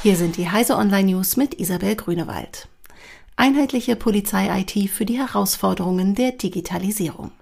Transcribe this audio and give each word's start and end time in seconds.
Hier 0.00 0.14
sind 0.14 0.36
die 0.36 0.48
Heise 0.48 0.76
Online 0.76 1.10
News 1.10 1.36
mit 1.36 1.58
Isabel 1.58 1.96
Grünewald. 1.96 2.68
Einheitliche 3.34 3.96
Polizei-IT 3.96 4.88
für 4.90 5.04
die 5.04 5.18
Herausforderungen 5.18 6.14
der 6.14 6.30
Digitalisierung. 6.30 7.32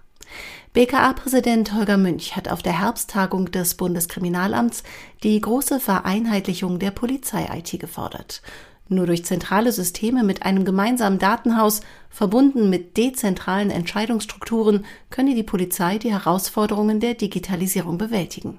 BKA-Präsident 0.73 1.75
Holger 1.75 1.99
Münch 1.99 2.35
hat 2.35 2.49
auf 2.49 2.63
der 2.63 2.81
Herbsttagung 2.81 3.51
des 3.51 3.75
Bundeskriminalamts 3.75 4.85
die 5.23 5.39
große 5.39 5.81
Vereinheitlichung 5.81 6.79
der 6.79 6.93
Polizei-IT 6.93 7.79
gefordert. 7.79 8.41
Nur 8.89 9.07
durch 9.07 9.25
zentrale 9.25 9.73
Systeme 9.73 10.23
mit 10.23 10.45
einem 10.45 10.65
gemeinsamen 10.65 11.19
Datenhaus, 11.19 11.81
verbunden 12.09 12.71
mit 12.71 12.97
dezentralen 12.97 13.71
Entscheidungsstrukturen, 13.71 14.85
könne 15.11 15.35
die 15.35 15.43
Polizei 15.43 15.99
die 15.99 16.13
Herausforderungen 16.13 17.01
der 17.01 17.15
Digitalisierung 17.15 17.99
bewältigen. 17.99 18.59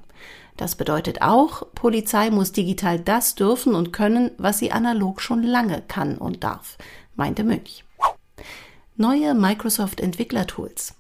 Das 0.58 0.76
bedeutet 0.76 1.22
auch, 1.22 1.68
Polizei 1.76 2.30
muss 2.30 2.52
digital 2.52 3.00
das 3.00 3.36
dürfen 3.36 3.76
und 3.76 3.94
können, 3.94 4.32
was 4.38 4.60
sie 4.60 4.72
analog 4.72 5.22
schon 5.22 5.44
lange 5.44 5.84
kann 5.88 6.18
und 6.18 6.44
darf, 6.44 6.78
meinte 7.16 7.44
Münch. 7.44 7.86
Neue 8.98 9.36
Microsoft 9.36 10.02
Entwicklertools. 10.02 10.97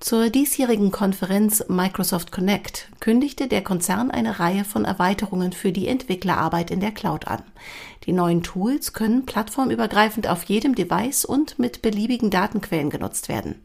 Zur 0.00 0.30
diesjährigen 0.30 0.92
Konferenz 0.92 1.64
Microsoft 1.68 2.30
Connect 2.30 2.88
kündigte 3.00 3.48
der 3.48 3.62
Konzern 3.62 4.12
eine 4.12 4.38
Reihe 4.38 4.62
von 4.62 4.84
Erweiterungen 4.84 5.52
für 5.52 5.72
die 5.72 5.88
Entwicklerarbeit 5.88 6.70
in 6.70 6.78
der 6.78 6.92
Cloud 6.92 7.26
an. 7.26 7.42
Die 8.04 8.12
neuen 8.12 8.44
Tools 8.44 8.92
können 8.92 9.26
plattformübergreifend 9.26 10.28
auf 10.28 10.44
jedem 10.44 10.76
Device 10.76 11.24
und 11.24 11.58
mit 11.58 11.82
beliebigen 11.82 12.30
Datenquellen 12.30 12.90
genutzt 12.90 13.28
werden. 13.28 13.56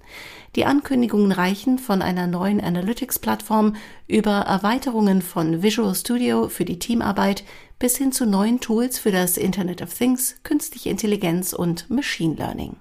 Die 0.55 0.65
Ankündigungen 0.65 1.31
reichen 1.31 1.77
von 1.77 2.01
einer 2.01 2.25
neuen 2.25 2.59
Analytics-Plattform 2.59 3.75
über 4.07 4.31
Erweiterungen 4.31 5.21
von 5.21 5.61
Visual 5.61 5.93
Studio 5.93 6.49
für 6.49 6.65
die 6.65 6.79
Teamarbeit 6.79 7.43
bis 7.77 7.97
hin 7.97 8.11
zu 8.11 8.25
neuen 8.25 8.59
Tools 8.59 8.97
für 8.97 9.11
das 9.11 9.37
Internet 9.37 9.83
of 9.83 9.93
Things, 9.93 10.35
künstliche 10.41 10.89
Intelligenz 10.89 11.53
und 11.53 11.91
Machine 11.91 12.35
Learning. 12.35 12.77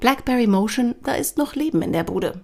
BlackBerry 0.00 0.46
Motion, 0.46 0.94
da 1.02 1.12
ist 1.12 1.36
noch 1.36 1.54
Leben 1.54 1.82
in 1.82 1.92
der 1.92 2.04
Bude. 2.04 2.40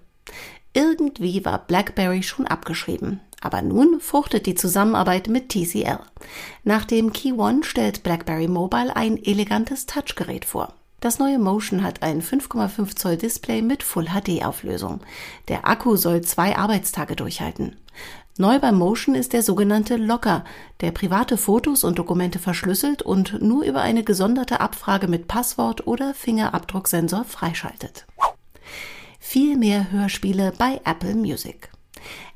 Irgendwie 0.72 1.44
war 1.44 1.66
BlackBerry 1.66 2.22
schon 2.22 2.46
abgeschrieben. 2.46 3.20
Aber 3.40 3.62
nun 3.62 4.00
fruchtet 4.00 4.46
die 4.46 4.54
Zusammenarbeit 4.54 5.28
mit 5.28 5.50
TCL. 5.50 6.00
Nach 6.64 6.84
dem 6.84 7.12
Key 7.12 7.32
One 7.32 7.64
stellt 7.64 8.02
BlackBerry 8.02 8.48
Mobile 8.48 8.94
ein 8.96 9.22
elegantes 9.22 9.86
Touchgerät 9.86 10.44
vor. 10.44 10.74
Das 11.00 11.18
neue 11.18 11.38
Motion 11.38 11.82
hat 11.82 12.02
ein 12.02 12.22
5,5 12.22 12.96
Zoll 12.96 13.16
Display 13.16 13.62
mit 13.62 13.82
Full 13.82 14.06
HD 14.06 14.44
Auflösung. 14.44 15.00
Der 15.48 15.68
Akku 15.68 15.96
soll 15.96 16.22
zwei 16.22 16.56
Arbeitstage 16.56 17.16
durchhalten. 17.16 17.76
Neu 18.38 18.58
beim 18.58 18.76
Motion 18.76 19.14
ist 19.14 19.32
der 19.32 19.42
sogenannte 19.42 19.96
Locker, 19.96 20.44
der 20.82 20.90
private 20.90 21.38
Fotos 21.38 21.84
und 21.84 21.98
Dokumente 21.98 22.38
verschlüsselt 22.38 23.00
und 23.00 23.40
nur 23.40 23.64
über 23.64 23.80
eine 23.80 24.04
gesonderte 24.04 24.60
Abfrage 24.60 25.08
mit 25.08 25.26
Passwort 25.26 25.86
oder 25.86 26.12
Fingerabdrucksensor 26.12 27.24
freischaltet 27.24 28.06
viel 29.18 29.56
mehr 29.56 29.90
Hörspiele 29.90 30.52
bei 30.56 30.80
Apple 30.84 31.14
Music. 31.14 31.70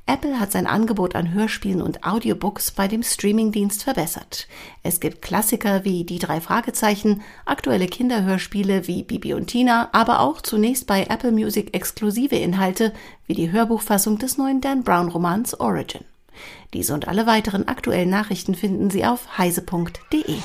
Apple 0.06 0.40
hat 0.40 0.50
sein 0.50 0.66
Angebot 0.66 1.14
an 1.14 1.32
Hörspielen 1.32 1.80
und 1.80 2.04
Audiobooks 2.04 2.72
bei 2.72 2.88
dem 2.88 3.04
Streamingdienst 3.04 3.84
verbessert. 3.84 4.48
Es 4.82 4.98
gibt 4.98 5.22
Klassiker 5.22 5.84
wie 5.84 6.02
Die 6.02 6.18
drei 6.18 6.40
Fragezeichen, 6.40 7.22
aktuelle 7.44 7.86
Kinderhörspiele 7.86 8.88
wie 8.88 9.04
Bibi 9.04 9.34
und 9.34 9.46
Tina, 9.46 9.88
aber 9.92 10.18
auch 10.18 10.40
zunächst 10.40 10.88
bei 10.88 11.04
Apple 11.04 11.30
Music 11.30 11.76
exklusive 11.76 12.34
Inhalte 12.34 12.92
wie 13.28 13.34
die 13.34 13.52
Hörbuchfassung 13.52 14.18
des 14.18 14.36
neuen 14.36 14.60
Dan 14.60 14.82
Brown 14.82 15.08
Romans 15.10 15.58
Origin. 15.60 16.04
Diese 16.74 16.92
und 16.92 17.06
alle 17.06 17.26
weiteren 17.26 17.68
aktuellen 17.68 18.10
Nachrichten 18.10 18.56
finden 18.56 18.90
Sie 18.90 19.04
auf 19.04 19.38
heise.de. 19.38 20.38